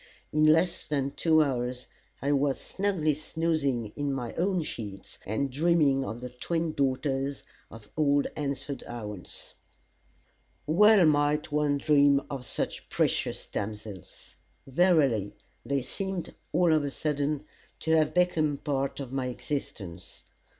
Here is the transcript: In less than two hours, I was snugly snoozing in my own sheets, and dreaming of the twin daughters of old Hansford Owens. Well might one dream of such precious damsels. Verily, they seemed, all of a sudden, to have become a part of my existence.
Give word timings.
In 0.33 0.45
less 0.45 0.87
than 0.87 1.11
two 1.11 1.43
hours, 1.43 1.85
I 2.23 2.31
was 2.31 2.59
snugly 2.59 3.13
snoozing 3.13 3.93
in 3.95 4.11
my 4.11 4.33
own 4.33 4.63
sheets, 4.63 5.19
and 5.27 5.51
dreaming 5.51 6.03
of 6.03 6.21
the 6.21 6.29
twin 6.31 6.73
daughters 6.73 7.43
of 7.69 7.87
old 7.95 8.25
Hansford 8.35 8.83
Owens. 8.87 9.53
Well 10.65 11.05
might 11.05 11.51
one 11.51 11.77
dream 11.77 12.19
of 12.31 12.45
such 12.47 12.89
precious 12.89 13.45
damsels. 13.45 14.33
Verily, 14.65 15.35
they 15.63 15.83
seemed, 15.83 16.33
all 16.51 16.73
of 16.73 16.83
a 16.83 16.89
sudden, 16.89 17.45
to 17.81 17.91
have 17.95 18.15
become 18.15 18.53
a 18.55 18.57
part 18.57 18.99
of 18.99 19.13
my 19.13 19.27
existence. 19.27 20.23